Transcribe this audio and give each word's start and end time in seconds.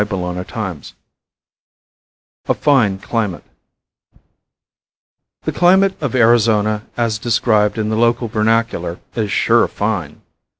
CHAPTER 0.03 0.15
XIV 0.15 0.93
A 2.47 2.53
FINE 2.55 2.97
CLIMATE 2.97 3.43
The 5.43 5.51
climate 5.51 5.95
of 6.01 6.15
Arizona 6.15 6.87
as 6.97 7.19
described 7.19 7.77
in 7.77 7.89
the 7.89 7.95
local 7.95 8.27
vernacular 8.27 8.97
is 9.15 9.31
"sure 9.31 9.67
fine." 9.67 10.21